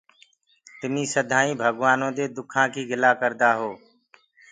تمي 0.79 1.03
سڌئينٚ 1.13 1.59
ڀگوآنو 1.61 2.09
دي 2.17 2.25
دُکآ 2.35 2.63
ڪي 2.73 2.81
گِلآ 2.89 3.11
ڪردآ 3.21 3.49
هو۔ 3.59 3.71